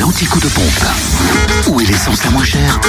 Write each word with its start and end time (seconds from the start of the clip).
l'anti-coup 0.00 0.40
de 0.40 0.48
pompe. 0.48 0.84
Où 1.68 1.80
est 1.80 1.84
l'essence 1.84 2.24
la 2.24 2.30
moins 2.30 2.44
chère 2.44 2.80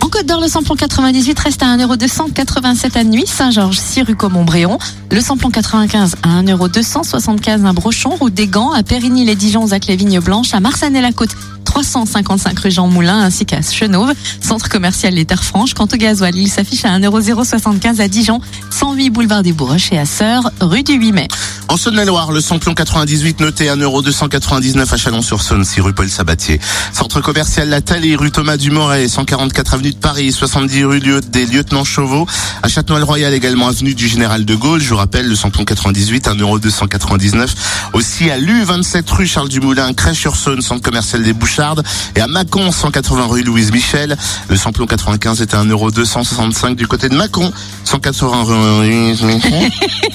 En 0.00 0.08
Côte 0.08 0.26
d'Or, 0.26 0.40
le 0.40 0.48
samplon 0.48 0.74
98 0.74 1.38
reste 1.38 1.62
à 1.62 1.66
1,287€ 1.76 2.98
à 2.98 3.04
Nuit, 3.04 3.26
Saint-Georges, 3.26 3.78
6 3.78 4.02
rue 4.02 4.16
Montbréon. 4.30 4.78
Le 5.10 5.20
samplon 5.20 5.50
95 5.50 6.16
à 6.22 6.42
1,275€ 6.42 7.66
à 7.66 7.72
Brochon, 7.72 8.10
route 8.10 8.34
des 8.34 8.46
Gants, 8.46 8.72
à 8.72 8.82
Périgny-les-Dijon, 8.82 9.72
à 9.72 9.78
les 9.78 10.20
Blanches, 10.20 10.54
à 10.54 10.60
Marsanne-la-Côte. 10.60 11.30
355 11.64 12.58
rue 12.58 12.70
Jean 12.70 12.86
Moulin 12.86 13.20
ainsi 13.20 13.46
qu'à 13.46 13.62
Chenauve, 13.62 14.12
centre 14.42 14.68
commercial 14.68 15.14
Les 15.14 15.24
Terres 15.24 15.42
Franches. 15.42 15.72
Quant 15.72 15.88
au 15.90 15.96
gasoil, 15.96 16.36
il 16.36 16.48
s'affiche 16.48 16.84
à 16.84 16.98
1,075€ 16.98 18.00
à 18.00 18.08
Dijon, 18.08 18.40
108 18.70 19.10
boulevard 19.10 19.42
des 19.42 19.52
Bourges 19.52 19.88
et 19.90 19.98
à 19.98 20.04
Sœur, 20.04 20.52
rue 20.60 20.82
du 20.82 20.94
8 20.94 21.12
mai. 21.12 21.28
En 21.72 21.78
Saône-et-Loire, 21.78 22.32
le 22.32 22.42
samplon 22.42 22.74
98 22.74 23.40
noté 23.40 23.68
1,299€ 23.68 24.92
à 24.92 24.96
Chalon-sur-Saône, 24.98 25.64
6 25.64 25.80
rue 25.80 25.94
Paul 25.94 26.10
Sabatier. 26.10 26.60
Centre 26.92 27.22
commercial 27.22 27.66
La 27.70 27.80
Thalie, 27.80 28.14
rue 28.14 28.30
Thomas 28.30 28.58
Dumoret, 28.58 29.08
144 29.08 29.72
avenue 29.72 29.92
de 29.92 29.96
Paris, 29.96 30.32
70 30.32 30.84
rue 30.84 31.00
des 31.00 31.46
Lieutenants 31.46 31.84
Chauveau. 31.84 32.26
À 32.62 32.68
Châtenois-le-Royal 32.68 33.32
également 33.32 33.68
avenue 33.68 33.94
du 33.94 34.06
Général 34.06 34.44
de 34.44 34.54
Gaulle. 34.54 34.82
Je 34.82 34.90
vous 34.90 34.96
rappelle, 34.96 35.26
le 35.26 35.34
samplon 35.34 35.64
98, 35.64 36.28
1,299€. 36.28 37.54
Aussi 37.94 38.28
à 38.30 38.36
l'U27 38.36 39.10
rue 39.10 39.26
Charles 39.26 39.48
Dumoulin, 39.48 39.94
Crèche-sur-Saône, 39.94 40.60
centre 40.60 40.82
commercial 40.82 41.22
des 41.22 41.32
Bouchardes. 41.32 41.82
Et 42.16 42.20
à 42.20 42.26
Mâcon, 42.26 42.70
180 42.70 43.24
rue 43.28 43.44
Louise 43.44 43.72
Michel. 43.72 44.18
Le 44.48 44.56
samplon 44.56 44.84
95 44.84 45.40
était 45.40 45.56
1,265€ 45.56 46.74
du 46.74 46.86
côté 46.86 47.08
de 47.08 47.14
Mâcon, 47.14 47.50
180 47.84 48.44
rue. 48.44 49.14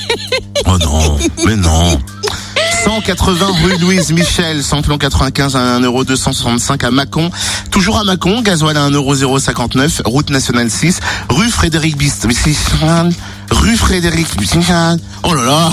Oh 0.65 0.77
non, 0.79 1.17
mais 1.47 1.55
non. 1.55 1.97
180 2.83 3.45
rue 3.63 3.77
Louise 3.77 4.11
Michel, 4.11 4.61
samplon 4.61 4.97
95 4.97 5.55
à 5.55 5.79
1,265€ 5.79 6.85
à 6.85 6.91
Mâcon. 6.91 7.31
Toujours 7.71 7.97
à 7.97 8.03
Mâcon, 8.03 8.41
gasoil 8.41 8.75
à 8.75 8.89
1,059€, 8.89 10.01
route 10.03 10.29
nationale 10.29 10.69
6, 10.69 10.99
rue 11.29 11.49
Frédéric 11.49 11.97
Bist. 11.97 12.27
Rue 13.49 13.77
Frédéric. 13.77 14.27
Oh 15.23 15.33
là 15.33 15.43
là. 15.43 15.69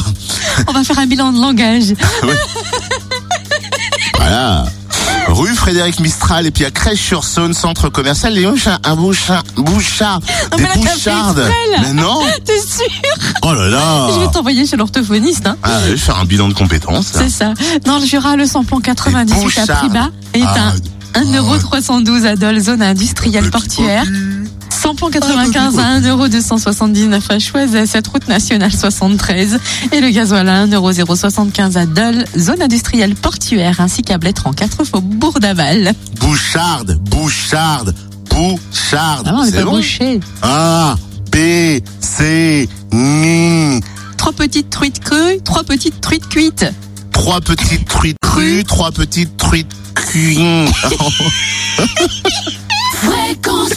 On 0.69 0.73
va 0.73 0.85
faire 0.85 0.99
un 1.01 1.07
bilan 1.07 1.33
de 1.33 1.41
langage. 1.41 1.95
voilà 4.17 4.67
rue 5.35 5.55
Frédéric 5.55 6.01
Mistral 6.01 6.47
et 6.47 6.51
puis 6.51 6.65
à 6.65 6.71
Crèche-sur-Saône, 6.71 7.53
centre 7.55 7.89
commercial 7.89 8.33
Léon 8.33 8.55
un 8.85 8.97
Bouchard, 8.97 9.43
Bouchard, 9.57 10.21
non, 10.53 10.57
des 10.57 10.65
Bouchardes. 10.75 11.51
Mais 11.83 11.93
non. 11.93 12.21
T'es 12.45 12.59
sûr 12.61 12.87
Oh 13.43 13.53
là 13.53 13.69
là. 13.69 14.11
Je 14.15 14.21
vais 14.21 14.29
t'envoyer 14.29 14.67
chez 14.67 14.77
l'orthophoniste. 14.77 15.47
Hein. 15.47 15.57
Ah, 15.63 15.81
je 15.85 15.93
vais 15.93 15.97
faire 15.97 16.19
un 16.19 16.25
bilan 16.25 16.49
de 16.49 16.55
compétences. 16.55 17.13
C'est 17.13 17.29
ça. 17.29 17.53
Dans 17.85 17.99
le 17.99 18.07
Jura, 18.07 18.37
le 18.37 18.47
samplon 18.47 18.81
98 18.81 19.59
à 19.59 19.75
prix 19.75 19.89
bas 19.89 20.11
est 20.35 20.43
ah, 20.43 20.73
à 21.15 21.21
1,312€ 21.21 22.27
à 22.27 22.37
Dole, 22.37 22.61
zone 22.61 22.83
industrielle 22.83 23.51
portuaire. 23.51 24.05
Samplon 24.85 25.09
95 25.09 25.79
à 25.79 25.99
1,279€ 25.99 27.23
à 27.31 27.39
Choiset, 27.39 27.87
cette 27.87 28.07
route 28.07 28.29
nationale 28.29 28.71
73. 28.71 29.59
Et 29.93 30.01
le 30.03 30.11
gasoil 30.11 30.47
à 30.47 30.67
1,075€ 30.67 31.79
à 31.79 31.87
Dole, 31.87 32.27
zone 32.37 32.61
industrielle 32.61 33.15
portuaire, 33.15 33.81
ainsi 33.81 34.03
qu'à 34.03 34.19
Blétran 34.19 34.53
4 34.53 34.85
faubourg 34.85 35.41
d'Aval. 35.41 35.95
Boucharde, 36.21 36.99
Boucharde, 37.01 37.95
Boucharde. 38.29 39.27
Ah 39.27 39.33
non, 39.33 39.39
on 39.39 39.45
c'est 39.47 39.53
pas 39.53 39.65
bon 39.65 39.77
bouché. 39.77 40.21
A, 40.43 40.97
B, 41.33 41.37
C, 42.01 42.69
N. 42.93 43.81
Trois 44.19 44.35
petites 44.35 44.69
truites 44.69 45.01
crues, 45.01 45.41
trois 45.43 45.65
petites 45.65 46.03
truites 46.03 46.29
cuites. 46.29 46.67
Trois 47.11 47.41
petites 47.41 47.89
truites 47.89 48.19
crues, 48.21 48.65
trois 48.65 48.93
petites 48.93 49.35
truites 49.39 49.73
cuites. 49.95 50.39
Fréquence 52.97 53.71